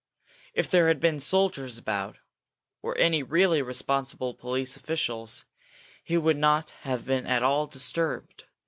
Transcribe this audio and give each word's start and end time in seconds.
If 0.55 0.67
there 0.67 0.87
had 0.87 0.99
been 0.99 1.19
soldiers 1.19 1.77
about, 1.77 2.17
or 2.81 2.97
any 2.97 3.21
really 3.21 3.61
responsible 3.61 4.33
police 4.33 4.75
officials, 4.75 5.45
he 6.03 6.17
would 6.17 6.37
not 6.37 6.71
have 6.81 7.05
been 7.05 7.27
at 7.27 7.43
all 7.43 7.67
disturbed. 7.67 8.45